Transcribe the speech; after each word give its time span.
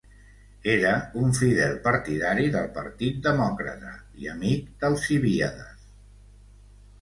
Era 0.75 0.93
un 1.23 1.35
fidel 1.39 1.75
partidari 1.83 2.45
del 2.55 2.71
partit 2.77 3.19
demòcrata 3.27 3.93
i 4.25 4.31
amic 4.33 4.73
d'Alcibíades. 4.81 5.87